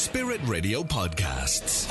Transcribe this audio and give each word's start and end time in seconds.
Spirit 0.00 0.40
Radio 0.46 0.82
Podcasts. 0.82 1.86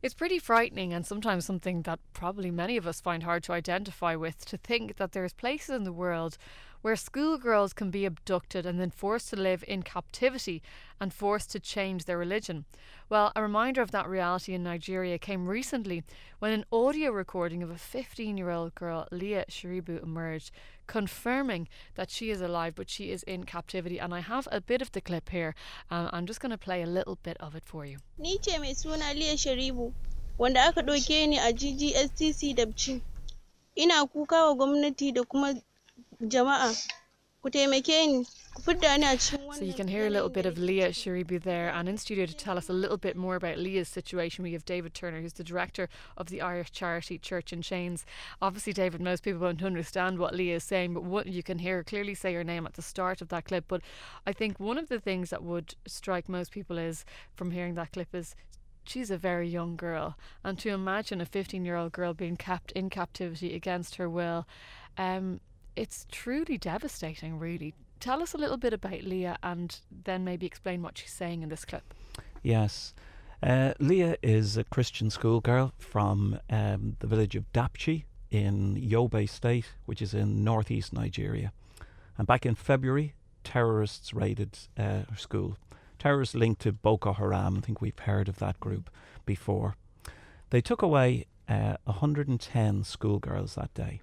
It's 0.00 0.14
pretty 0.14 0.38
frightening 0.38 0.92
and 0.92 1.04
sometimes 1.04 1.44
something 1.44 1.82
that 1.82 1.98
probably 2.12 2.52
many 2.52 2.76
of 2.76 2.86
us 2.86 3.00
find 3.00 3.24
hard 3.24 3.42
to 3.42 3.52
identify 3.52 4.14
with 4.14 4.46
to 4.46 4.56
think 4.56 4.94
that 4.98 5.10
there's 5.10 5.32
places 5.32 5.70
in 5.70 5.82
the 5.82 5.92
world 5.92 6.38
where 6.88 6.96
schoolgirls 6.96 7.74
can 7.74 7.90
be 7.90 8.06
abducted 8.06 8.64
and 8.64 8.80
then 8.80 8.88
forced 8.88 9.28
to 9.28 9.36
live 9.36 9.62
in 9.68 9.82
captivity 9.82 10.62
and 10.98 11.12
forced 11.12 11.50
to 11.50 11.60
change 11.60 12.06
their 12.06 12.16
religion. 12.16 12.64
Well, 13.10 13.30
a 13.36 13.42
reminder 13.42 13.82
of 13.82 13.90
that 13.90 14.08
reality 14.08 14.54
in 14.54 14.62
Nigeria 14.62 15.18
came 15.18 15.46
recently 15.46 16.02
when 16.38 16.50
an 16.50 16.64
audio 16.72 17.10
recording 17.10 17.62
of 17.62 17.68
a 17.68 17.76
15 17.76 18.38
year 18.38 18.48
old 18.48 18.74
girl, 18.74 19.06
Leah 19.12 19.44
Sharibu, 19.50 20.02
emerged, 20.02 20.50
confirming 20.86 21.68
that 21.96 22.10
she 22.10 22.30
is 22.30 22.40
alive 22.40 22.74
but 22.74 22.88
she 22.88 23.10
is 23.10 23.22
in 23.24 23.44
captivity. 23.44 23.98
And 24.00 24.14
I 24.14 24.20
have 24.20 24.48
a 24.50 24.62
bit 24.62 24.80
of 24.80 24.90
the 24.92 25.02
clip 25.02 25.28
here. 25.28 25.54
Uh, 25.90 26.08
I'm 26.10 26.24
just 26.24 26.40
going 26.40 26.52
to 26.52 26.56
play 26.56 26.80
a 26.80 26.86
little 26.86 27.18
bit 27.22 27.36
of 27.38 27.54
it 27.54 27.64
for 27.66 27.84
you. 27.84 27.98
Wanda 30.38 30.60
aka 30.60 30.82
ɗauke 30.82 31.28
ni 31.28 31.36
a 31.36 31.52
GGSTC 31.52 32.54
Dabci. 32.56 33.02
Ina 33.76 34.06
kuka 34.06 34.34
wa 34.46 34.54
gwamnati 34.54 35.12
da 35.12 35.22
kuma 35.24 35.52
jama'a 36.26 36.74
ku 37.42 37.50
taimake 37.50 38.06
ni 38.06 38.24
ku 38.54 38.62
fidda 38.62 38.98
ni 38.98 39.06
a 39.06 39.16
cikin 39.16 39.54
So 39.54 39.64
you 39.64 39.72
can 39.72 39.86
hear 39.86 40.08
a 40.08 40.10
little 40.10 40.28
bit 40.28 40.46
of 40.46 40.58
Leah 40.58 40.88
Sharibu 40.90 41.40
there, 41.40 41.70
and 41.70 41.88
in 41.88 41.96
studio 41.96 42.26
to 42.26 42.34
tell 42.34 42.58
us 42.58 42.68
a 42.68 42.72
little 42.72 42.96
bit 42.96 43.16
more 43.16 43.36
about 43.36 43.58
Leah's 43.58 43.88
situation, 43.88 44.42
we 44.42 44.52
have 44.52 44.64
David 44.64 44.94
Turner, 44.94 45.20
who's 45.20 45.34
the 45.34 45.44
director 45.44 45.88
of 46.16 46.26
the 46.28 46.40
Irish 46.40 46.72
charity 46.72 47.18
Church 47.18 47.52
in 47.52 47.62
Chains. 47.62 48.04
Obviously, 48.42 48.72
David, 48.72 49.00
most 49.00 49.22
people 49.22 49.40
won't 49.40 49.62
understand 49.62 50.18
what 50.18 50.34
Leah 50.34 50.56
is 50.56 50.64
saying, 50.64 50.92
but 50.92 51.04
what 51.04 51.28
you 51.28 51.44
can 51.44 51.60
hear 51.60 51.84
clearly 51.84 52.14
say 52.14 52.34
her 52.34 52.42
name 52.42 52.66
at 52.66 52.74
the 52.74 52.82
start 52.82 53.22
of 53.22 53.28
that 53.28 53.44
clip. 53.44 53.66
But 53.68 53.82
I 54.26 54.32
think 54.32 54.58
one 54.58 54.76
of 54.76 54.88
the 54.88 54.98
things 54.98 55.30
that 55.30 55.44
would 55.44 55.76
strike 55.86 56.28
most 56.28 56.50
people 56.50 56.78
is 56.78 57.04
from 57.36 57.52
hearing 57.52 57.74
that 57.74 57.92
clip 57.92 58.12
is 58.12 58.34
she's 58.82 59.10
a 59.12 59.18
very 59.18 59.48
young 59.48 59.76
girl, 59.76 60.18
and 60.42 60.58
to 60.58 60.70
imagine 60.70 61.20
a 61.20 61.26
15 61.26 61.64
year 61.64 61.76
old 61.76 61.92
girl 61.92 62.12
being 62.12 62.36
kept 62.36 62.72
in 62.72 62.90
captivity 62.90 63.54
against 63.54 63.94
her 63.96 64.10
will. 64.10 64.48
Um, 64.96 65.40
it's 65.78 66.06
truly 66.10 66.58
devastating, 66.58 67.38
really. 67.38 67.72
Tell 68.00 68.20
us 68.20 68.34
a 68.34 68.38
little 68.38 68.56
bit 68.56 68.72
about 68.72 69.02
Leah 69.04 69.38
and 69.42 69.78
then 70.04 70.24
maybe 70.24 70.44
explain 70.44 70.82
what 70.82 70.98
she's 70.98 71.12
saying 71.12 71.42
in 71.42 71.48
this 71.48 71.64
clip. 71.64 71.94
Yes. 72.42 72.94
Uh, 73.40 73.74
Leah 73.78 74.16
is 74.20 74.56
a 74.56 74.64
Christian 74.64 75.08
schoolgirl 75.10 75.72
from 75.78 76.40
um, 76.50 76.96
the 76.98 77.06
village 77.06 77.36
of 77.36 77.50
Dapchi 77.52 78.04
in 78.30 78.74
Yobe 78.76 79.28
State, 79.28 79.66
which 79.86 80.02
is 80.02 80.14
in 80.14 80.42
northeast 80.42 80.92
Nigeria. 80.92 81.52
And 82.16 82.26
back 82.26 82.44
in 82.44 82.56
February, 82.56 83.14
terrorists 83.44 84.12
raided 84.12 84.58
uh, 84.76 85.02
her 85.10 85.16
school. 85.16 85.56
Terrorists 86.00 86.34
linked 86.34 86.60
to 86.62 86.72
Boko 86.72 87.12
Haram. 87.12 87.58
I 87.58 87.60
think 87.60 87.80
we've 87.80 87.98
heard 87.98 88.28
of 88.28 88.38
that 88.40 88.58
group 88.58 88.90
before. 89.24 89.76
They 90.50 90.60
took 90.60 90.82
away 90.82 91.26
uh, 91.48 91.76
110 91.84 92.82
schoolgirls 92.82 93.54
that 93.54 93.72
day. 93.74 94.00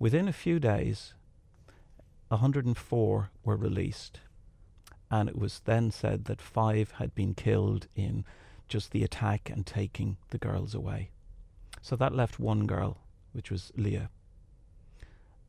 Within 0.00 0.28
a 0.28 0.32
few 0.32 0.58
days, 0.58 1.12
104 2.28 3.30
were 3.44 3.56
released, 3.56 4.20
and 5.10 5.28
it 5.28 5.38
was 5.38 5.60
then 5.66 5.90
said 5.90 6.24
that 6.24 6.40
five 6.40 6.92
had 6.92 7.14
been 7.14 7.34
killed 7.34 7.86
in 7.94 8.24
just 8.66 8.92
the 8.92 9.04
attack 9.04 9.50
and 9.50 9.66
taking 9.66 10.16
the 10.30 10.38
girls 10.38 10.74
away. 10.74 11.10
So 11.82 11.96
that 11.96 12.14
left 12.14 12.40
one 12.40 12.66
girl, 12.66 12.96
which 13.34 13.50
was 13.50 13.72
Leah. 13.76 14.08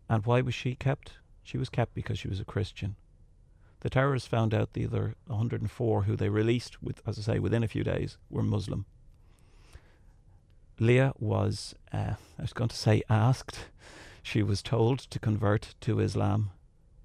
And 0.09 0.25
why 0.25 0.41
was 0.41 0.53
she 0.53 0.75
kept? 0.75 1.13
She 1.44 1.57
was 1.57 1.69
kept 1.69 1.94
because 1.94 2.19
she 2.19 2.27
was 2.27 2.41
a 2.41 2.45
Christian. 2.45 2.97
The 3.79 3.89
terrorists 3.89 4.27
found 4.27 4.53
out 4.53 4.73
the 4.73 4.85
other 4.85 5.16
104 5.27 6.03
who 6.03 6.17
they 6.17 6.27
released, 6.27 6.83
with, 6.83 7.02
as 7.07 7.17
I 7.17 7.22
say, 7.22 7.39
within 7.39 7.63
a 7.63 7.69
few 7.69 7.85
days, 7.85 8.17
were 8.29 8.44
Muslim. 8.44 8.85
Leah 10.77 11.13
was, 11.17 11.73
uh, 11.94 12.16
I 12.38 12.41
was 12.41 12.51
going 12.51 12.67
to 12.69 12.75
say, 12.75 13.01
asked. 13.09 13.59
She 14.24 14.44
was 14.44 14.62
told 14.62 15.00
to 15.00 15.20
convert 15.20 15.76
to 15.82 16.00
Islam, 16.00 16.52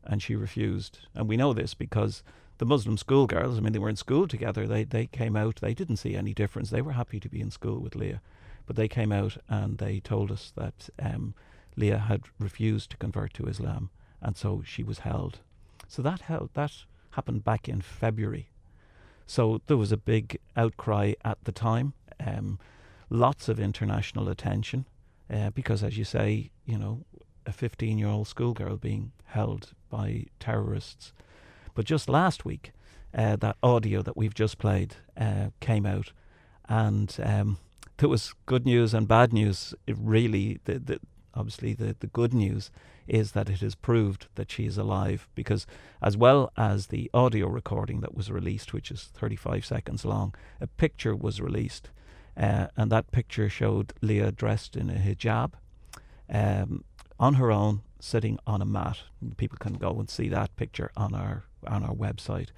and 0.05 0.23
she 0.23 0.37
refused. 0.37 1.01
And 1.15 1.29
we 1.29 1.37
know 1.37 1.53
this 1.53 1.75
because 1.75 2.23
the 2.59 2.67
Muslim 2.67 2.97
schoolgirls, 2.97 3.59
I 3.59 3.61
mean, 3.61 3.73
they 3.73 3.79
were 3.79 3.89
in 3.89 3.97
school 3.97 4.29
together. 4.29 4.67
They 4.67 4.85
they 4.85 5.07
came 5.07 5.37
out. 5.37 5.57
They 5.57 5.75
didn't 5.75 5.97
see 5.97 6.15
any 6.15 6.35
difference. 6.35 6.71
They 6.71 6.83
were 6.83 6.93
happy 6.93 7.21
to 7.21 7.29
be 7.29 7.41
in 7.41 7.51
school 7.51 7.81
with 7.81 7.97
Leah, 7.97 8.21
but 8.67 8.77
they 8.77 8.89
came 8.89 9.13
out 9.13 9.37
and 9.49 9.79
they 9.79 10.01
told 10.01 10.31
us 10.31 10.53
that 10.57 10.89
um, 10.99 11.35
Leah 11.77 11.99
had 11.99 12.23
refused 12.39 12.91
to 12.91 12.97
convert 12.97 13.35
to 13.35 13.47
Islam, 13.47 13.91
and 14.21 14.37
so 14.37 14.63
she 14.65 14.83
was 14.83 15.01
held. 15.01 15.41
So 15.89 16.03
that 16.03 16.23
held 16.23 16.51
that 16.55 16.73
happened 17.11 17.45
back 17.45 17.69
in 17.69 17.81
February. 17.81 18.49
So 19.27 19.61
there 19.67 19.77
was 19.77 19.93
a 19.93 19.97
big 19.97 20.39
outcry 20.57 21.15
at 21.25 21.39
the 21.45 21.53
time. 21.53 21.95
Um, 22.25 22.59
lots 23.11 23.49
of 23.49 23.59
international 23.59 24.29
attention 24.29 24.87
uh, 25.33 25.51
because, 25.51 25.83
as 25.83 25.97
you 25.99 26.05
say, 26.05 26.51
you 26.65 26.79
know, 26.79 27.05
a 27.47 27.53
15 27.53 27.99
year 27.99 28.09
old 28.09 28.29
schoolgirl 28.29 28.77
being 28.77 29.13
held 29.25 29.73
by 29.89 30.27
terrorists. 30.41 31.13
But 31.75 31.85
just 31.85 32.09
last 32.09 32.45
week, 32.45 32.73
uh, 33.15 33.37
that 33.37 33.57
audio 33.63 34.03
that 34.03 34.17
we've 34.17 34.35
just 34.35 34.59
played 34.59 34.97
uh, 35.17 35.49
came 35.61 35.87
out, 35.87 36.13
and 36.69 37.17
um, 37.23 37.59
there 37.99 38.09
was 38.09 38.35
good 38.47 38.67
news 38.67 38.95
and 38.95 39.09
bad 39.09 39.33
news. 39.33 39.75
It 39.87 39.97
really, 39.99 40.61
the, 40.65 40.79
the, 40.79 41.01
obviously, 41.35 41.75
the, 41.75 41.97
the 41.99 42.09
good 42.09 42.35
news 42.35 42.71
is 43.07 43.33
that 43.33 43.49
it 43.49 43.61
has 43.61 43.75
proved 43.75 44.27
that 44.35 44.51
she 44.51 44.67
is 44.67 44.77
alive 44.77 45.29
because, 45.35 45.67
as 46.03 46.17
well 46.17 46.51
as 46.57 46.89
the 46.89 47.11
audio 47.15 47.47
recording 47.47 48.01
that 48.01 48.17
was 48.17 48.31
released, 48.31 48.73
which 48.73 48.91
is 48.91 49.11
35 49.15 49.65
seconds 49.65 50.05
long, 50.05 50.35
a 50.61 50.67
picture 50.67 51.15
was 51.15 51.41
released. 51.41 51.91
Uh, 52.37 52.67
and 52.77 52.93
that 52.93 53.11
picture 53.11 53.49
showed 53.49 53.95
Leah 54.03 54.31
dressed 54.31 54.77
in 54.77 54.91
a 54.91 54.95
hijab 54.95 55.53
um, 56.29 56.85
on 57.19 57.35
her 57.35 57.51
own, 57.51 57.83
sitting 57.99 58.39
on 58.47 58.61
a 58.61 58.67
mat. 58.67 58.99
People 59.37 59.57
can 59.59 59.75
go 59.75 59.99
and 59.99 60.11
see 60.11 60.29
that 60.29 60.55
picture 60.57 60.91
on 60.97 61.15
our 61.15 61.45
on 61.67 61.83
our 61.83 61.95
website. 61.95 62.49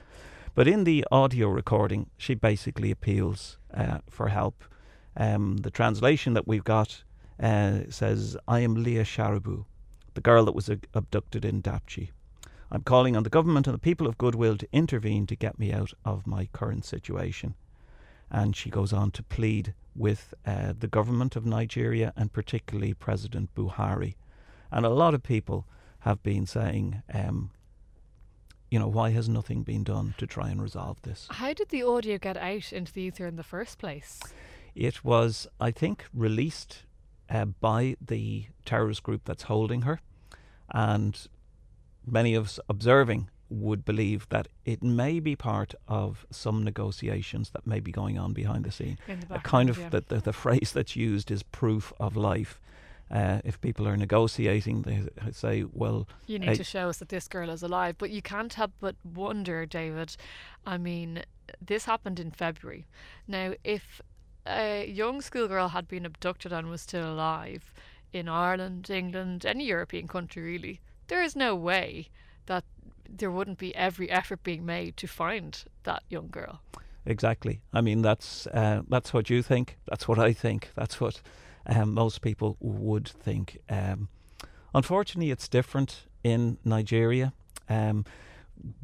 But 0.55 0.67
in 0.67 0.85
the 0.85 1.05
audio 1.13 1.49
recording, 1.49 2.11
she 2.17 2.35
basically 2.35 2.91
appeals 2.91 3.59
uh, 3.73 3.99
for 4.11 4.29
help. 4.29 4.65
Um, 5.17 5.59
the 5.59 5.71
translation 5.71 6.35
that 6.35 6.49
we've 6.49 6.65
got 6.65 7.05
uh, 7.41 7.83
says, 7.89 8.37
"I 8.49 8.61
am 8.61 8.83
Leah 8.83 9.05
Sharibu, 9.05 9.65
the 10.15 10.21
girl 10.21 10.45
that 10.47 10.55
was 10.55 10.69
abducted 10.69 11.45
in 11.45 11.63
Dapchi. 11.63 12.11
I'm 12.71 12.83
calling 12.83 13.17
on 13.17 13.23
the 13.23 13.31
government 13.31 13.67
and 13.69 13.75
the 13.75 13.79
people 13.79 14.09
of 14.09 14.19
goodwill 14.19 14.59
to 14.59 14.69
intervene 14.73 15.27
to 15.27 15.37
get 15.37 15.59
me 15.59 15.73
out 15.73 15.93
of 16.05 16.27
my 16.27 16.47
current 16.53 16.85
situation." 16.85 17.55
And 18.31 18.55
she 18.55 18.71
goes 18.71 18.93
on 18.93 19.11
to 19.13 19.23
plead 19.23 19.75
with 19.95 20.35
uh, 20.47 20.73
the 20.79 20.87
government 20.87 21.35
of 21.37 21.45
Nigeria 21.45 22.13
and 22.17 22.33
particularly 22.33 22.95
President 22.95 23.55
Buhari. 23.55 24.15
And 24.71 24.85
a 24.85 24.91
lot 24.91 25.15
of 25.15 25.23
people 25.23 25.67
have 26.01 26.23
been 26.23 26.47
saying, 26.47 27.03
um, 27.13 27.51
you 28.71 28.79
know, 28.79 28.87
why 28.87 29.11
has 29.11 29.29
nothing 29.29 29.63
been 29.63 29.83
done 29.83 30.15
to 30.19 30.27
try 30.27 30.51
and 30.51 30.63
resolve 30.63 31.01
this? 31.03 31.27
How 31.31 31.53
did 31.53 31.71
the 31.71 31.83
audio 31.83 32.19
get 32.19 32.37
out 32.37 32.73
into 32.73 32.93
the 32.93 33.03
ether 33.03 33.27
in 33.27 33.37
the 33.37 33.43
first 33.43 33.79
place? 33.79 34.21
It 34.75 35.05
was, 35.05 35.47
I 35.59 35.71
think, 35.71 36.05
released 36.13 36.85
uh, 37.31 37.47
by 37.47 37.97
the 38.01 38.47
terrorist 38.65 39.03
group 39.03 39.23
that's 39.25 39.45
holding 39.45 39.83
her. 39.83 40.01
And 40.71 41.19
many 42.07 42.35
of 42.35 42.45
us 42.45 42.61
observing 42.69 43.31
would 43.51 43.85
believe 43.85 44.29
that 44.29 44.49
it 44.65 44.83
may 44.83 45.21
be 45.21 45.35
part 45.35 45.75
of 45.87 46.27
some 46.31 46.63
negotiations 46.63 47.51
that 47.51 47.67
may 47.67 47.81
be 47.81 47.91
going 47.91 48.19
on 48.19 48.33
behind 48.33 48.65
the 48.65 48.71
scene. 48.71 48.99
The 49.07 49.37
a 49.37 49.39
kind 49.41 49.71
of 49.71 49.79
yeah. 49.79 49.89
the, 49.89 50.05
the, 50.07 50.21
the 50.21 50.33
phrase 50.33 50.73
that's 50.73 50.97
used 50.97 51.31
is 51.31 51.43
proof 51.43 51.93
of 51.99 52.17
life. 52.17 52.61
Uh, 53.11 53.41
if 53.43 53.59
people 53.63 53.89
are 53.89 53.97
negotiating, 53.97 54.83
they 54.83 55.03
say, 55.33 55.65
"Well, 55.73 56.07
you 56.27 56.39
need 56.39 56.51
uh, 56.51 56.55
to 56.57 56.65
show 56.65 56.91
us 56.91 56.99
that 56.99 57.09
this 57.09 57.27
girl 57.27 57.49
is 57.49 57.63
alive." 57.63 57.97
But 57.97 58.11
you 58.11 58.21
can't 58.21 58.53
help 58.53 58.73
but 58.81 58.97
wonder, 59.03 59.65
David. 59.65 60.15
I 60.67 60.77
mean, 60.77 61.23
this 61.59 61.87
happened 61.87 62.21
in 62.21 62.31
February. 62.33 62.87
Now, 63.27 63.55
if 63.65 64.03
a 64.47 64.87
young 64.87 65.23
schoolgirl 65.23 65.69
had 65.69 65.89
been 65.89 66.05
abducted 66.05 66.53
and 66.53 66.69
was 66.69 66.83
still 66.83 67.11
alive 67.11 67.73
in 68.13 68.29
Ireland, 68.29 68.91
England, 68.91 69.47
any 69.47 69.65
European 69.65 70.07
country, 70.07 70.43
really, 70.43 70.81
there 71.07 71.23
is 71.23 71.35
no 71.35 71.55
way 71.55 72.09
there 73.09 73.31
wouldn't 73.31 73.59
be 73.59 73.75
every 73.75 74.11
effort 74.11 74.43
being 74.43 74.67
made 74.67 74.97
to 74.99 75.07
find 75.07 75.65
that 75.85 76.03
young 76.09 76.29
girl. 76.29 76.61
Exactly. 77.07 77.63
I 77.73 77.81
mean, 77.81 78.03
that's 78.03 78.47
uh, 78.49 78.83
that's 78.89 79.15
what 79.15 79.31
you 79.31 79.43
think. 79.43 79.79
That's 79.87 80.07
what 80.07 80.19
I 80.19 80.33
think. 80.33 80.71
That's 80.75 81.01
what 81.01 81.23
um, 81.67 81.95
most 81.95 82.21
people 82.21 82.57
would 82.61 83.09
think. 83.09 83.59
Um, 83.71 84.09
unfortunately, 84.75 85.31
it's 85.31 85.49
different 85.49 86.05
in 86.23 86.59
Nigeria. 86.65 87.33
Um, 87.69 88.05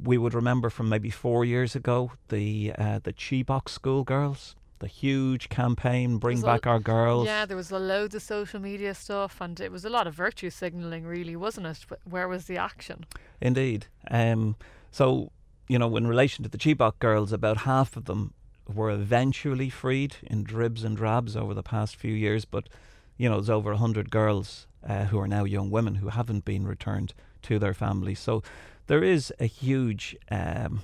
we 0.02 0.16
would 0.16 0.34
remember 0.34 0.70
from 0.70 0.88
maybe 0.88 1.10
four 1.10 1.44
years 1.44 1.74
ago 1.74 2.12
the 2.28 2.72
uh, 2.78 3.00
the 3.02 3.12
Chibok 3.12 3.68
schoolgirls 3.68 4.54
the 4.84 4.88
huge 4.88 5.48
campaign 5.48 6.18
bring 6.18 6.40
back 6.40 6.66
our 6.66 6.78
girls 6.78 7.26
yeah 7.26 7.44
there 7.44 7.56
was 7.56 7.70
a 7.70 7.78
loads 7.78 8.14
of 8.14 8.22
social 8.22 8.60
media 8.60 8.94
stuff 8.94 9.40
and 9.40 9.60
it 9.60 9.72
was 9.72 9.84
a 9.84 9.90
lot 9.90 10.06
of 10.06 10.14
virtue 10.14 10.50
signaling 10.50 11.04
really 11.04 11.36
wasn't 11.36 11.66
it 11.66 11.78
where 12.04 12.28
was 12.28 12.44
the 12.44 12.58
action 12.58 13.04
indeed 13.40 13.86
um, 14.10 14.56
so 14.90 15.30
you 15.68 15.78
know, 15.78 15.96
in 15.96 16.06
relation 16.06 16.42
to 16.42 16.50
the 16.50 16.58
Chibok 16.58 16.98
girls, 16.98 17.32
about 17.32 17.58
half 17.58 17.96
of 17.96 18.04
them 18.04 18.34
were 18.72 18.90
eventually 18.90 19.70
freed 19.70 20.16
in 20.22 20.44
dribs 20.44 20.84
and 20.84 20.96
drabs 20.96 21.36
over 21.36 21.54
the 21.54 21.62
past 21.62 21.96
few 21.96 22.12
years. 22.12 22.44
But, 22.44 22.68
you 23.16 23.28
know, 23.28 23.36
there's 23.36 23.50
over 23.50 23.70
100 23.70 24.10
girls 24.10 24.66
uh, 24.86 25.04
who 25.04 25.18
are 25.18 25.28
now 25.28 25.44
young 25.44 25.70
women 25.70 25.96
who 25.96 26.08
haven't 26.08 26.44
been 26.44 26.66
returned 26.66 27.14
to 27.42 27.58
their 27.58 27.74
families. 27.74 28.20
So 28.20 28.42
there 28.86 29.02
is 29.02 29.32
a 29.40 29.46
huge, 29.46 30.16
um, 30.30 30.82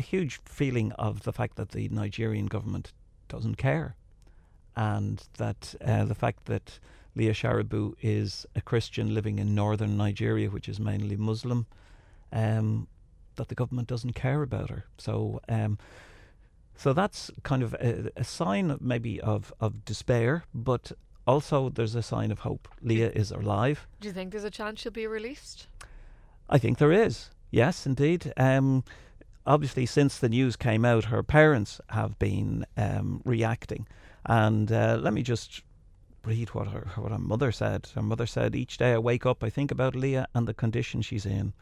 huge 0.00 0.40
feeling 0.44 0.92
of 0.92 1.22
the 1.22 1.32
fact 1.32 1.56
that 1.56 1.70
the 1.70 1.88
Nigerian 1.88 2.46
government 2.46 2.92
doesn't 3.28 3.56
care. 3.56 3.96
And 4.76 5.22
that 5.36 5.74
uh, 5.84 6.04
the 6.04 6.14
fact 6.14 6.46
that 6.46 6.78
Leah 7.14 7.34
Sharibu 7.34 7.94
is 8.00 8.46
a 8.56 8.60
Christian 8.60 9.14
living 9.14 9.38
in 9.38 9.54
northern 9.54 9.96
Nigeria, 9.96 10.48
which 10.48 10.68
is 10.68 10.80
mainly 10.80 11.16
Muslim, 11.16 11.66
um, 12.32 12.86
that 13.36 13.48
the 13.48 13.54
government 13.54 13.88
doesn't 13.88 14.14
care 14.14 14.42
about 14.42 14.70
her. 14.70 14.84
So, 14.96 15.40
um, 15.48 15.78
so 16.76 16.92
that's 16.92 17.30
kind 17.42 17.62
of 17.62 17.74
a, 17.74 18.10
a 18.16 18.24
sign, 18.24 18.76
maybe 18.80 19.20
of 19.20 19.52
of 19.60 19.84
despair, 19.84 20.44
but 20.54 20.92
also 21.26 21.68
there's 21.68 21.94
a 21.94 22.02
sign 22.02 22.30
of 22.30 22.40
hope. 22.40 22.66
Leah 22.80 23.10
is 23.10 23.30
alive. 23.30 23.86
Do 24.00 24.08
you 24.08 24.14
think 24.14 24.32
there's 24.32 24.44
a 24.44 24.50
chance 24.50 24.80
she'll 24.80 24.92
be 24.92 25.06
released? 25.06 25.66
I 26.48 26.58
think 26.58 26.78
there 26.78 26.92
is. 26.92 27.30
Yes, 27.50 27.86
indeed. 27.86 28.32
Um, 28.36 28.84
obviously, 29.46 29.86
since 29.86 30.18
the 30.18 30.28
news 30.28 30.56
came 30.56 30.84
out, 30.84 31.06
her 31.06 31.22
parents 31.22 31.80
have 31.88 32.18
been 32.18 32.66
um, 32.76 33.22
reacting. 33.24 33.86
And 34.26 34.70
uh, 34.70 34.98
let 35.00 35.12
me 35.12 35.22
just 35.22 35.62
read 36.24 36.50
what 36.50 36.68
her, 36.68 36.88
what 36.96 37.12
her 37.12 37.18
mother 37.18 37.52
said. 37.52 37.88
Her 37.94 38.02
mother 38.02 38.26
said, 38.26 38.54
Each 38.54 38.78
day 38.78 38.92
I 38.92 38.98
wake 38.98 39.26
up, 39.26 39.42
I 39.42 39.50
think 39.50 39.70
about 39.70 39.96
Leah 39.96 40.28
and 40.34 40.46
the 40.46 40.54
condition 40.54 41.02
she's 41.02 41.26
in. 41.26 41.52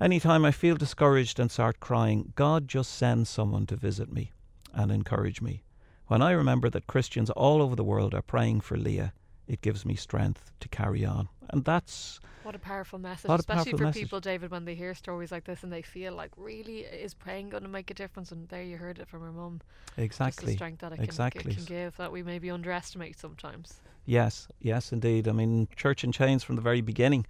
Anytime 0.00 0.44
I 0.44 0.50
feel 0.50 0.76
discouraged 0.76 1.38
and 1.38 1.50
start 1.50 1.78
crying, 1.78 2.32
God 2.34 2.66
just 2.66 2.94
sends 2.94 3.28
someone 3.28 3.66
to 3.66 3.76
visit 3.76 4.12
me 4.12 4.32
and 4.72 4.90
encourage 4.90 5.42
me. 5.42 5.62
When 6.06 6.22
I 6.22 6.32
remember 6.32 6.70
that 6.70 6.86
Christians 6.86 7.30
all 7.30 7.62
over 7.62 7.76
the 7.76 7.84
world 7.84 8.14
are 8.14 8.22
praying 8.22 8.62
for 8.62 8.76
Leah, 8.76 9.12
it 9.46 9.60
gives 9.60 9.84
me 9.84 9.94
strength 9.94 10.52
to 10.60 10.68
carry 10.68 11.04
on. 11.04 11.28
And 11.50 11.64
that's 11.64 12.18
what 12.50 12.56
a 12.56 12.58
powerful 12.58 12.98
message, 12.98 13.28
what 13.28 13.38
especially 13.38 13.70
powerful 13.70 13.78
for 13.78 13.84
message. 13.84 14.02
people, 14.02 14.18
David, 14.18 14.50
when 14.50 14.64
they 14.64 14.74
hear 14.74 14.92
stories 14.92 15.30
like 15.30 15.44
this 15.44 15.62
and 15.62 15.72
they 15.72 15.82
feel 15.82 16.12
like, 16.12 16.32
really, 16.36 16.80
is 16.80 17.14
praying 17.14 17.48
going 17.50 17.62
to 17.62 17.68
make 17.68 17.92
a 17.92 17.94
difference? 17.94 18.32
And 18.32 18.48
there 18.48 18.64
you 18.64 18.76
heard 18.76 18.98
it 18.98 19.06
from 19.06 19.20
her 19.20 19.30
mum. 19.30 19.60
Just 19.86 19.96
the 19.96 20.02
exactly. 20.02 20.54
strength 20.54 20.80
that 20.80 20.90
it 20.90 20.96
can, 20.96 21.04
exactly. 21.04 21.52
it 21.52 21.54
can 21.54 21.64
give 21.64 21.96
that 21.98 22.10
we 22.10 22.24
maybe 22.24 22.50
underestimate 22.50 23.16
sometimes. 23.20 23.74
Yes, 24.04 24.48
yes, 24.58 24.90
indeed. 24.90 25.28
I 25.28 25.32
mean, 25.32 25.68
Church 25.76 26.02
in 26.02 26.10
Chains 26.10 26.42
from 26.42 26.56
the 26.56 26.60
very 26.60 26.80
beginning 26.80 27.24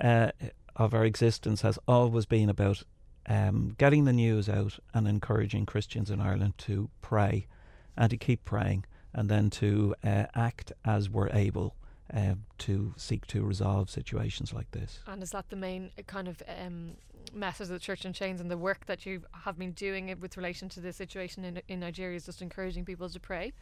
uh, 0.00 0.30
of 0.76 0.94
our 0.94 1.04
existence 1.04 1.62
has 1.62 1.76
always 1.88 2.26
been 2.26 2.48
about 2.48 2.84
um, 3.26 3.74
getting 3.76 4.04
the 4.04 4.12
news 4.12 4.48
out 4.48 4.78
and 4.94 5.08
encouraging 5.08 5.66
Christians 5.66 6.12
in 6.12 6.20
Ireland 6.20 6.58
to 6.58 6.90
pray 7.02 7.48
and 7.96 8.08
to 8.08 8.16
keep 8.16 8.44
praying 8.44 8.84
and 9.12 9.28
then 9.28 9.50
to 9.50 9.96
uh, 10.04 10.26
act 10.36 10.72
as 10.84 11.10
we're 11.10 11.30
able 11.30 11.74
uh, 12.14 12.34
to 12.58 12.92
seek 12.96 13.26
to 13.28 13.42
resolve 13.42 13.90
situations 13.90 14.52
like 14.52 14.70
this. 14.72 15.00
And 15.06 15.22
is 15.22 15.30
that 15.30 15.48
the 15.50 15.56
main 15.56 15.90
uh, 15.98 16.02
kind 16.02 16.28
of 16.28 16.42
um, 16.48 16.92
message 17.32 17.64
of 17.64 17.72
the 17.72 17.78
Church 17.78 18.04
in 18.04 18.12
Chains 18.12 18.40
and 18.40 18.50
the 18.50 18.58
work 18.58 18.86
that 18.86 19.06
you 19.06 19.22
have 19.44 19.58
been 19.58 19.72
doing 19.72 20.14
with 20.20 20.36
relation 20.36 20.68
to 20.70 20.80
the 20.80 20.92
situation 20.92 21.44
in, 21.44 21.62
in 21.68 21.80
Nigeria 21.80 22.16
is 22.16 22.26
just 22.26 22.42
encouraging 22.42 22.84
people 22.84 23.08
to 23.08 23.20
pray? 23.20 23.52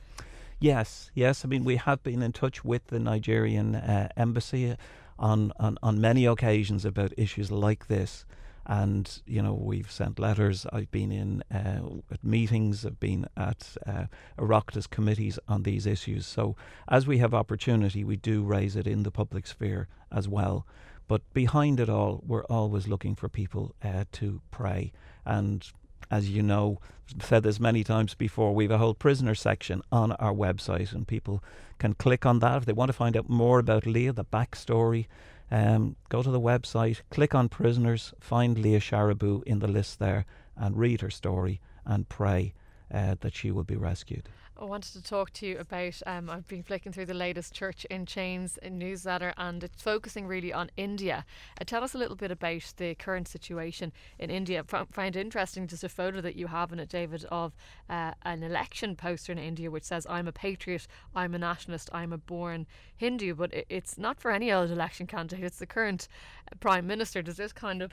Yes, 0.61 1.11
yes. 1.15 1.45
I 1.45 1.49
mean, 1.49 1.65
we 1.65 1.77
have 1.77 2.03
been 2.03 2.23
in 2.23 2.33
touch 2.33 2.65
with 2.65 2.89
the 2.89 2.99
Nigerian 2.99 3.77
uh, 3.77 4.09
embassy 4.17 4.77
on, 5.19 5.53
on, 5.59 5.79
on 5.83 6.01
many 6.01 6.27
occasions 6.27 6.85
about 6.85 7.13
issues 7.17 7.51
like 7.51 7.87
this. 7.87 8.25
And, 8.71 9.23
you 9.27 9.41
know, 9.41 9.55
we've 9.55 9.91
sent 9.91 10.19
letters. 10.19 10.67
I've 10.71 10.91
been 10.91 11.11
in 11.11 11.43
uh, 11.51 12.13
at 12.13 12.23
meetings, 12.23 12.85
I've 12.85 13.01
been 13.01 13.27
at 13.35 13.77
uh, 13.87 14.05
Oireachtas 14.39 14.91
committees 14.91 15.39
on 15.49 15.63
these 15.63 15.87
issues. 15.87 16.27
So, 16.27 16.55
as 16.87 17.07
we 17.07 17.17
have 17.19 17.33
opportunity, 17.33 18.05
we 18.05 18.17
do 18.17 18.43
raise 18.43 18.77
it 18.77 18.87
in 18.87 19.05
the 19.05 19.11
public 19.11 19.47
sphere 19.47 19.89
as 20.13 20.29
well. 20.29 20.67
But 21.09 21.23
behind 21.33 21.81
it 21.81 21.89
all, 21.89 22.23
we're 22.27 22.45
always 22.45 22.87
looking 22.87 23.15
for 23.15 23.31
people 23.31 23.75
uh, 23.83 24.05
to 24.13 24.43
pray. 24.51 24.93
And 25.25 25.67
as 26.11 26.29
you 26.29 26.43
know, 26.43 26.79
I've 27.15 27.25
said 27.25 27.43
this 27.43 27.59
many 27.59 27.83
times 27.83 28.15
before, 28.15 28.55
we 28.55 28.65
have 28.65 28.73
a 28.73 28.79
whole 28.79 28.95
prisoner 28.95 29.35
section 29.35 29.83
on 29.91 30.13
our 30.13 30.35
website, 30.35 30.93
and 30.93 31.09
people 31.09 31.43
can 31.79 31.95
click 31.95 32.27
on 32.27 32.41
that 32.41 32.59
if 32.59 32.65
they 32.67 32.73
want 32.73 32.91
to 32.91 32.93
find 32.93 33.17
out 33.17 33.29
more 33.29 33.59
about 33.59 33.87
Leah, 33.87 34.13
the 34.13 34.25
backstory. 34.25 35.07
Um, 35.51 35.97
go 36.09 36.23
to 36.23 36.31
the 36.31 36.41
website, 36.41 37.01
click 37.11 37.35
on 37.35 37.49
prisoners, 37.49 38.13
find 38.21 38.59
Leah 38.59 38.81
Sharibu 38.81 39.43
in 39.45 39.61
the 39.61 39.69
list 39.69 39.99
there, 39.99 40.27
and 40.57 40.77
read 40.77 41.01
her 41.01 41.11
story 41.11 41.61
and 41.87 42.09
pray 42.09 42.53
uh, 42.93 43.17
that 43.21 43.35
she 43.35 43.51
will 43.51 43.65
be 43.65 43.77
rescued. 43.77 44.29
I 44.61 44.65
wanted 44.65 44.93
to 44.95 45.03
talk 45.03 45.33
to 45.35 45.47
you 45.47 45.59
about. 45.59 46.03
Um, 46.05 46.29
I've 46.29 46.49
been 46.49 46.65
flicking 46.65 46.91
through 46.91 47.07
the 47.07 47.15
latest 47.15 47.55
Church 47.55 47.85
in 47.85 48.07
Chains 48.07 48.59
newsletter, 48.69 49.33
and 49.37 49.63
it's 49.63 49.81
focusing 49.81 50.27
really 50.27 50.53
on 50.53 50.69
India. 50.77 51.25
Uh, 51.61 51.65
tell 51.65 51.85
us 51.85 51.95
a 51.95 51.99
little 51.99 52.17
bit 52.17 52.33
about 52.33 52.73
the 52.77 52.97
current 52.97 53.29
situation 53.29 53.93
in 54.19 54.31
India. 54.31 54.65
I 54.73 54.85
find 54.91 55.15
it 55.15 55.21
interesting 55.21 55.69
just 55.69 55.85
a 55.85 55.89
photo 55.89 56.21
that 56.23 56.35
you 56.35 56.49
have 56.49 56.73
in 56.73 56.81
it, 56.81 56.89
David, 56.89 57.25
of 57.31 57.53
uh, 57.89 58.15
an 58.23 58.43
election 58.43 58.97
poster 58.97 59.31
in 59.31 59.39
India 59.39 59.71
which 59.71 59.85
says, 59.85 60.09
"I'm 60.11 60.27
a 60.27 60.33
patriot, 60.33 60.89
I'm 61.15 61.37
a 61.37 61.39
nationalist, 61.39 61.89
I'm 61.93 62.13
a 62.13 62.19
born 62.19 62.67
Hindu." 62.97 63.35
But 63.37 63.55
it, 63.55 63.67
it's 63.69 63.97
not 63.97 64.19
for 64.19 64.33
any 64.33 64.51
old 64.51 64.73
election 64.73 65.07
candidate; 65.07 65.45
it's 65.45 65.61
the 65.61 65.67
current 65.67 66.09
uh, 66.51 66.57
prime 66.59 66.87
minister. 66.89 67.23
Does 67.23 67.37
this 67.37 67.53
kind 67.53 67.81
of 67.81 67.93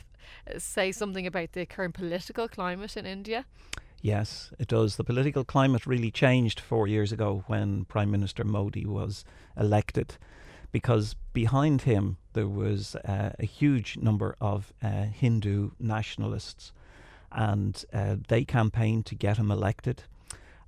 uh, 0.50 0.58
say 0.58 0.92
something 0.92 1.28
about 1.28 1.52
the 1.52 1.68
current 1.68 1.94
political 1.94 2.48
climate 2.48 2.98
in 2.98 3.06
India? 3.06 3.46
Yes, 4.02 4.52
it 4.60 4.68
does. 4.68 4.96
The 4.96 5.04
political 5.04 5.44
climate 5.44 5.88
really 5.88 6.12
changed 6.12 6.60
four 6.60 6.88
years 6.88 7.12
ago 7.12 7.44
when 7.48 7.86
Prime 7.86 8.12
Minister 8.12 8.44
Modi 8.44 8.86
was 8.86 9.26
elected, 9.58 10.18
because 10.72 11.16
behind 11.34 11.84
him 11.84 12.18
there 12.34 12.48
was 12.48 12.96
uh, 12.98 13.32
a 13.40 13.46
huge 13.46 13.98
number 13.98 14.36
of 14.40 14.74
uh, 14.84 15.06
Hindu 15.06 15.72
nationalists, 15.80 16.72
and 17.32 17.84
uh, 17.94 18.18
they 18.28 18.46
campaigned 18.46 19.06
to 19.08 19.16
get 19.16 19.38
him 19.38 19.50
elected. 19.50 20.04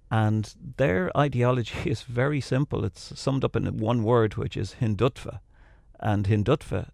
And 0.09 0.53
their 0.77 1.15
ideology 1.17 1.89
is 1.89 2.01
very 2.01 2.41
simple. 2.41 2.85
It's 2.85 3.19
summed 3.19 3.43
up 3.43 3.55
in 3.55 3.65
one 3.77 4.03
word, 4.03 4.35
which 4.35 4.57
is 4.57 4.75
Hindutva. 4.81 5.39
And 5.99 6.25
Hindutva 6.25 6.89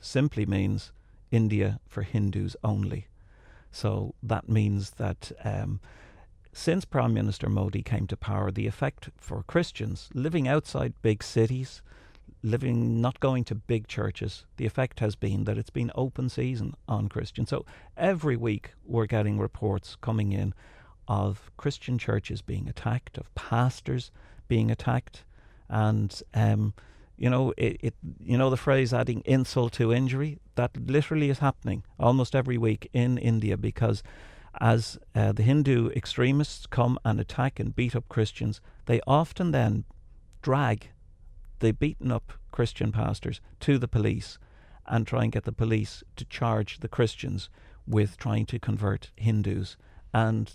simply 0.00 0.46
means 0.46 0.92
India 1.30 1.80
for 1.86 2.02
Hindus 2.02 2.56
only. 2.62 3.06
So 3.70 4.14
that 4.22 4.48
means 4.48 4.90
that 4.92 5.32
um, 5.44 5.80
since 6.52 6.84
Prime 6.84 7.14
Minister 7.14 7.48
Modi 7.48 7.82
came 7.82 8.06
to 8.08 8.16
power, 8.16 8.50
the 8.50 8.66
effect 8.66 9.10
for 9.16 9.42
Christians 9.44 10.08
living 10.14 10.48
outside 10.48 10.94
big 11.02 11.22
cities, 11.22 11.82
living 12.42 13.00
not 13.00 13.20
going 13.20 13.44
to 13.44 13.54
big 13.54 13.86
churches, 13.86 14.44
the 14.56 14.66
effect 14.66 15.00
has 15.00 15.14
been 15.14 15.44
that 15.44 15.58
it's 15.58 15.70
been 15.70 15.90
open 15.94 16.28
season 16.28 16.74
on 16.88 17.08
Christians. 17.08 17.50
So 17.50 17.64
every 17.96 18.36
week 18.36 18.72
we're 18.84 19.06
getting 19.06 19.38
reports 19.38 19.96
coming 20.00 20.32
in 20.32 20.54
of 21.06 21.50
Christian 21.56 21.98
churches 21.98 22.42
being 22.42 22.68
attacked, 22.68 23.18
of 23.18 23.34
pastors 23.34 24.10
being 24.46 24.70
attacked, 24.70 25.24
and 25.68 26.22
um, 26.34 26.74
you 27.18 27.28
know 27.28 27.52
it, 27.56 27.76
it. 27.80 27.94
You 28.20 28.38
know 28.38 28.50
the 28.50 28.56
phrase 28.56 28.94
"adding 28.94 29.22
insult 29.24 29.72
to 29.74 29.92
injury." 29.92 30.38
That 30.54 30.76
literally 30.76 31.30
is 31.30 31.40
happening 31.40 31.84
almost 31.98 32.34
every 32.34 32.58
week 32.58 32.88
in 32.92 33.18
India 33.18 33.56
because 33.56 34.02
as 34.60 34.98
uh, 35.14 35.32
the 35.32 35.42
Hindu 35.42 35.90
extremists 35.90 36.66
come 36.66 36.98
and 37.04 37.20
attack 37.20 37.60
and 37.60 37.76
beat 37.76 37.94
up 37.94 38.08
Christians, 38.08 38.60
they 38.86 39.00
often 39.06 39.50
then 39.50 39.84
drag 40.42 40.90
the 41.60 41.72
beaten 41.72 42.10
up 42.10 42.32
Christian 42.50 42.92
pastors 42.92 43.40
to 43.60 43.78
the 43.78 43.88
police 43.88 44.38
and 44.86 45.06
try 45.06 45.24
and 45.24 45.32
get 45.32 45.44
the 45.44 45.52
police 45.52 46.02
to 46.16 46.24
charge 46.24 46.80
the 46.80 46.88
Christians 46.88 47.50
with 47.86 48.16
trying 48.16 48.46
to 48.46 48.58
convert 48.58 49.10
Hindus. 49.16 49.76
And 50.12 50.52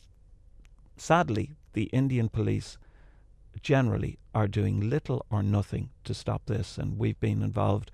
sadly, 0.98 1.52
the 1.74 1.84
Indian 1.86 2.30
police 2.30 2.78
generally 3.64 4.20
are 4.36 4.48
doing 4.48 4.90
little 4.90 5.26
or 5.32 5.42
nothing 5.42 5.90
to 6.04 6.14
stop 6.14 6.46
this. 6.46 6.78
And 6.78 7.00
we've 7.00 7.20
been 7.20 7.42
involved 7.42 7.90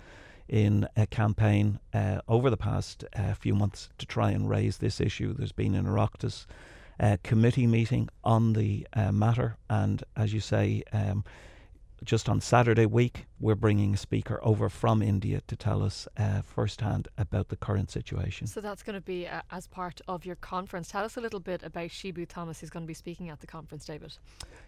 in 0.49 0.87
a 0.97 1.05
campaign 1.05 1.79
uh, 1.93 2.19
over 2.27 2.49
the 2.49 2.57
past 2.57 3.05
uh, 3.15 3.33
few 3.35 3.53
months 3.53 3.89
to 3.99 4.05
try 4.05 4.31
and 4.31 4.49
raise 4.49 4.77
this 4.79 4.99
issue. 4.99 5.33
There's 5.33 5.51
been 5.51 5.75
an 5.75 5.85
Oireachtas 5.85 6.47
uh, 6.99 7.17
committee 7.23 7.67
meeting 7.67 8.09
on 8.23 8.53
the 8.53 8.85
uh, 8.93 9.11
matter, 9.11 9.57
and 9.69 10.03
as 10.17 10.33
you 10.33 10.39
say, 10.39 10.83
um, 10.91 11.23
just 12.03 12.29
on 12.29 12.41
Saturday 12.41 12.85
week, 12.85 13.25
we're 13.39 13.55
bringing 13.55 13.93
a 13.93 13.97
speaker 13.97 14.39
over 14.43 14.69
from 14.69 15.01
India 15.01 15.41
to 15.47 15.55
tell 15.55 15.83
us 15.83 16.07
uh, 16.17 16.41
firsthand 16.41 17.07
about 17.17 17.49
the 17.49 17.55
current 17.55 17.91
situation. 17.91 18.47
So 18.47 18.61
that's 18.61 18.83
going 18.83 18.95
to 18.95 19.01
be 19.01 19.27
uh, 19.27 19.41
as 19.51 19.67
part 19.67 20.01
of 20.07 20.25
your 20.25 20.35
conference. 20.35 20.89
Tell 20.89 21.03
us 21.03 21.17
a 21.17 21.21
little 21.21 21.39
bit 21.39 21.63
about 21.63 21.89
Shibu 21.89 22.27
Thomas, 22.27 22.59
who's 22.59 22.69
going 22.69 22.83
to 22.83 22.87
be 22.87 22.93
speaking 22.93 23.29
at 23.29 23.39
the 23.39 23.47
conference, 23.47 23.85
David. 23.85 24.17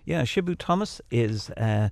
Yeah, 0.06 0.24
Shibu 0.24 0.56
Thomas 0.58 1.02
is 1.10 1.50
uh, 1.52 1.90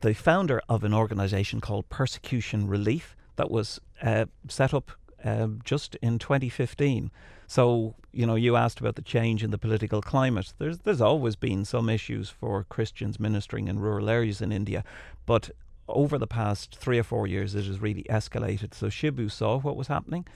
the 0.00 0.14
founder 0.14 0.60
of 0.68 0.84
an 0.84 0.94
organisation 0.94 1.60
called 1.60 1.88
Persecution 1.88 2.66
Relief 2.66 3.16
that 3.36 3.50
was 3.50 3.80
uh, 4.02 4.26
set 4.48 4.74
up 4.74 4.92
um, 5.24 5.60
just 5.64 5.94
in 5.96 6.18
2015. 6.18 7.10
So, 7.46 7.94
you 8.12 8.26
know, 8.26 8.34
you 8.34 8.56
asked 8.56 8.80
about 8.80 8.96
the 8.96 9.02
change 9.02 9.44
in 9.44 9.50
the 9.50 9.58
political 9.58 10.00
climate. 10.00 10.54
There's 10.58 10.78
there's 10.78 11.00
always 11.00 11.36
been 11.36 11.64
some 11.64 11.88
issues 11.88 12.30
for 12.30 12.64
Christians 12.64 13.20
ministering 13.20 13.68
in 13.68 13.78
rural 13.78 14.08
areas 14.08 14.40
in 14.40 14.52
India, 14.52 14.84
but 15.26 15.50
over 15.88 16.18
the 16.18 16.26
past 16.26 16.76
three 16.76 16.98
or 16.98 17.02
four 17.02 17.26
years, 17.26 17.54
it 17.54 17.66
has 17.66 17.80
really 17.80 18.04
escalated. 18.04 18.72
So 18.74 18.86
Shibu 18.86 19.30
saw 19.30 19.58
what 19.58 19.76
was 19.76 19.88
happening, 19.88 20.26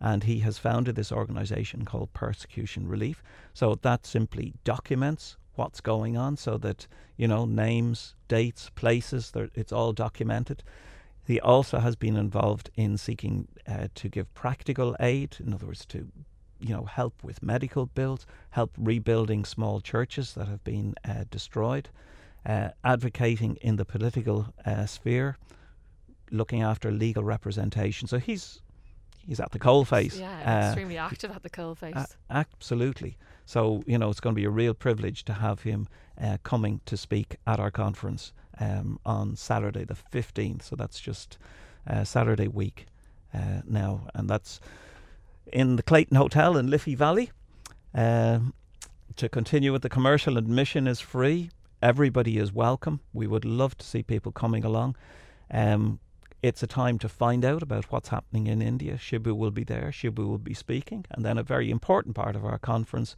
and 0.00 0.24
he 0.24 0.40
has 0.40 0.58
founded 0.58 0.96
this 0.96 1.12
organization 1.12 1.84
called 1.84 2.12
Persecution 2.12 2.86
Relief. 2.86 3.22
So 3.54 3.78
that 3.82 4.04
simply 4.04 4.54
documents 4.64 5.36
what's 5.54 5.80
going 5.80 6.16
on, 6.16 6.36
so 6.36 6.58
that 6.58 6.86
you 7.16 7.26
know 7.26 7.46
names, 7.46 8.14
dates, 8.28 8.70
places, 8.74 9.32
it's 9.54 9.72
all 9.72 9.92
documented. 9.92 10.62
He 11.26 11.40
also 11.40 11.80
has 11.80 11.96
been 11.96 12.16
involved 12.16 12.70
in 12.76 12.96
seeking 12.96 13.48
uh, 13.66 13.88
to 13.96 14.08
give 14.08 14.32
practical 14.34 14.96
aid, 15.00 15.36
in 15.40 15.52
other 15.52 15.66
words, 15.66 15.84
to 15.86 16.08
you 16.60 16.74
know, 16.74 16.84
help 16.84 17.22
with 17.22 17.42
medical 17.42 17.86
bills, 17.86 18.26
help 18.50 18.72
rebuilding 18.78 19.44
small 19.44 19.80
churches 19.80 20.34
that 20.34 20.48
have 20.48 20.62
been 20.64 20.94
uh, 21.04 21.24
destroyed, 21.30 21.88
uh, 22.46 22.68
advocating 22.84 23.56
in 23.56 23.76
the 23.76 23.84
political 23.84 24.46
uh, 24.64 24.86
sphere, 24.86 25.36
looking 26.30 26.62
after 26.62 26.90
legal 26.90 27.24
representation. 27.24 28.08
So 28.08 28.18
he's 28.18 28.62
he's 29.26 29.40
at 29.40 29.50
the 29.50 29.58
coalface. 29.58 30.18
Yeah, 30.18 30.64
uh, 30.64 30.66
extremely 30.68 30.96
active 30.96 31.30
at 31.32 31.42
the 31.42 31.50
coalface. 31.50 32.16
absolutely. 32.30 33.18
So 33.44 33.82
you 33.86 33.98
know, 33.98 34.10
it's 34.10 34.20
going 34.20 34.34
to 34.34 34.40
be 34.40 34.46
a 34.46 34.50
real 34.50 34.74
privilege 34.74 35.24
to 35.24 35.34
have 35.34 35.62
him 35.62 35.88
uh, 36.20 36.38
coming 36.42 36.80
to 36.86 36.96
speak 36.96 37.36
at 37.46 37.60
our 37.60 37.70
conference 37.70 38.32
um, 38.60 38.98
on 39.04 39.36
Saturday 39.36 39.84
the 39.84 39.94
fifteenth. 39.94 40.62
So 40.64 40.76
that's 40.76 41.00
just 41.00 41.38
uh, 41.86 42.04
Saturday 42.04 42.48
week 42.48 42.86
now, 43.68 44.06
and 44.14 44.30
that's 44.30 44.60
in 45.52 45.76
the 45.76 45.82
Clayton 45.82 46.16
Hotel 46.16 46.56
in 46.56 46.70
Liffey 46.70 46.94
Valley. 46.94 47.30
Uh, 47.94 48.38
to 49.16 49.28
continue 49.28 49.72
with 49.72 49.82
the 49.82 49.88
commercial 49.88 50.36
admission 50.36 50.86
is 50.86 51.00
free. 51.00 51.50
Everybody 51.82 52.38
is 52.38 52.52
welcome. 52.52 53.00
We 53.12 53.26
would 53.26 53.44
love 53.44 53.76
to 53.78 53.86
see 53.86 54.02
people 54.02 54.32
coming 54.32 54.64
along. 54.64 54.96
Um, 55.50 56.00
it's 56.42 56.62
a 56.62 56.66
time 56.66 56.98
to 56.98 57.08
find 57.08 57.44
out 57.44 57.62
about 57.62 57.90
what's 57.90 58.08
happening 58.08 58.46
in 58.46 58.62
India. 58.62 58.94
Shibu 58.96 59.36
will 59.36 59.50
be 59.50 59.64
there. 59.64 59.90
Shibu 59.90 60.26
will 60.26 60.38
be 60.38 60.54
speaking. 60.54 61.06
And 61.10 61.24
then 61.24 61.38
a 61.38 61.42
very 61.42 61.70
important 61.70 62.14
part 62.14 62.36
of 62.36 62.44
our 62.44 62.58
conference 62.58 63.16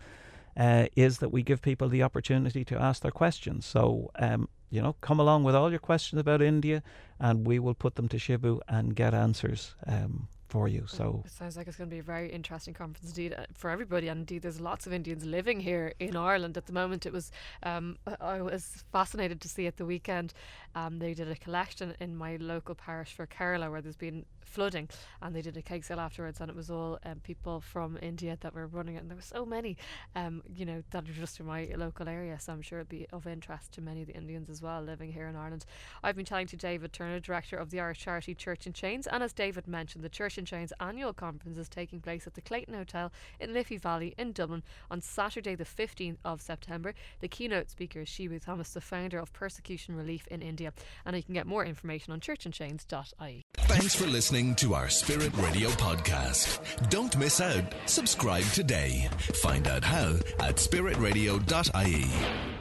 uh, 0.56 0.86
is 0.96 1.18
that 1.18 1.32
we 1.32 1.42
give 1.42 1.60
people 1.62 1.88
the 1.88 2.02
opportunity 2.02 2.64
to 2.64 2.80
ask 2.80 3.02
their 3.02 3.10
questions. 3.10 3.66
So, 3.66 4.10
um, 4.18 4.48
you 4.70 4.82
know, 4.82 4.94
come 5.00 5.20
along 5.20 5.44
with 5.44 5.54
all 5.54 5.70
your 5.70 5.78
questions 5.78 6.20
about 6.20 6.42
India 6.42 6.82
and 7.18 7.46
we 7.46 7.58
will 7.58 7.74
put 7.74 7.94
them 7.96 8.08
to 8.08 8.16
Shibu 8.16 8.60
and 8.68 8.94
get 8.94 9.14
answers 9.14 9.74
um, 9.86 10.28
for 10.48 10.66
you. 10.68 10.84
So 10.86 11.22
it 11.24 11.30
sounds 11.30 11.56
like 11.56 11.68
it's 11.68 11.76
going 11.76 11.90
to 11.90 11.94
be 11.94 12.00
a 12.00 12.02
very 12.02 12.30
interesting 12.30 12.74
conference 12.74 13.10
indeed 13.10 13.34
uh, 13.36 13.44
for 13.54 13.70
everybody. 13.70 14.08
And 14.08 14.20
indeed, 14.20 14.42
there's 14.42 14.60
lots 14.60 14.86
of 14.86 14.92
Indians 14.92 15.24
living 15.24 15.60
here 15.60 15.92
in 15.98 16.16
Ireland 16.16 16.56
at 16.56 16.66
the 16.66 16.72
moment. 16.72 17.06
It 17.06 17.12
was 17.12 17.30
um, 17.62 17.98
I 18.20 18.40
was 18.40 18.84
fascinated 18.92 19.40
to 19.42 19.48
see 19.48 19.66
at 19.66 19.76
the 19.76 19.84
weekend. 19.84 20.32
Um, 20.74 20.98
they 20.98 21.14
did 21.14 21.30
a 21.30 21.36
collection 21.36 21.94
in 22.00 22.16
my 22.16 22.36
local 22.36 22.74
parish 22.74 23.12
for 23.12 23.26
Kerala 23.26 23.70
where 23.70 23.82
there's 23.82 23.96
been 23.96 24.24
flooding, 24.40 24.88
and 25.20 25.34
they 25.36 25.42
did 25.42 25.56
a 25.56 25.62
cake 25.62 25.84
sale 25.84 26.00
afterwards, 26.00 26.40
and 26.40 26.50
it 26.50 26.56
was 26.56 26.70
all 26.70 26.98
um, 27.04 27.20
people 27.20 27.60
from 27.60 27.98
India 28.00 28.36
that 28.40 28.54
were 28.54 28.66
running 28.66 28.94
it, 28.94 29.02
and 29.02 29.10
there 29.10 29.16
were 29.16 29.22
so 29.22 29.44
many, 29.44 29.76
um, 30.16 30.42
you 30.54 30.64
know, 30.64 30.82
that 30.90 31.08
are 31.08 31.12
just 31.12 31.38
in 31.38 31.46
my 31.46 31.68
local 31.76 32.08
area. 32.08 32.38
So 32.40 32.52
I'm 32.52 32.62
sure 32.62 32.78
it'd 32.78 32.88
be 32.88 33.06
of 33.12 33.26
interest 33.26 33.72
to 33.72 33.82
many 33.82 34.00
of 34.00 34.06
the 34.06 34.16
Indians 34.16 34.48
as 34.48 34.62
well 34.62 34.80
living 34.80 35.12
here 35.12 35.28
in 35.28 35.36
Ireland. 35.36 35.66
I've 36.02 36.16
been 36.16 36.24
chatting 36.24 36.46
to 36.48 36.56
David 36.56 36.92
Turner, 36.92 37.20
director 37.20 37.56
of 37.56 37.70
the 37.70 37.80
Irish 37.80 37.98
charity 37.98 38.34
Church 38.34 38.66
in 38.66 38.72
Chains, 38.72 39.06
and 39.06 39.22
as 39.22 39.34
David 39.34 39.68
mentioned, 39.68 40.02
the 40.02 40.08
Church 40.08 40.37
in 40.38 40.44
Chains 40.44 40.72
annual 40.80 41.12
conference 41.12 41.58
is 41.58 41.68
taking 41.68 42.00
place 42.00 42.26
at 42.26 42.34
the 42.34 42.40
Clayton 42.40 42.74
Hotel 42.74 43.12
in 43.38 43.52
Liffey 43.52 43.76
Valley 43.76 44.14
in 44.16 44.32
Dublin 44.32 44.62
on 44.90 45.00
Saturday, 45.00 45.54
the 45.54 45.64
15th 45.64 46.18
of 46.24 46.40
September. 46.40 46.94
The 47.20 47.28
keynote 47.28 47.70
speaker 47.70 48.00
is 48.00 48.08
Shibu 48.08 48.42
Thomas, 48.42 48.72
the 48.72 48.80
founder 48.80 49.18
of 49.18 49.32
Persecution 49.32 49.96
Relief 49.96 50.26
in 50.28 50.40
India, 50.40 50.72
and 51.04 51.16
you 51.16 51.22
can 51.22 51.34
get 51.34 51.46
more 51.46 51.64
information 51.64 52.12
on 52.12 52.20
churchinchains.ie. 52.20 53.42
Thanks 53.56 53.94
for 53.94 54.06
listening 54.06 54.54
to 54.56 54.74
our 54.74 54.88
Spirit 54.88 55.36
Radio 55.36 55.68
podcast. 55.70 56.88
Don't 56.88 57.16
miss 57.18 57.40
out. 57.40 57.74
Subscribe 57.86 58.44
today. 58.52 59.08
Find 59.42 59.68
out 59.68 59.84
how 59.84 60.14
at 60.40 60.56
spiritradio.ie. 60.56 62.57